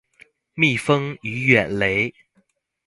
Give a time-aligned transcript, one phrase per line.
[0.55, 2.15] 蜜蜂與遠雷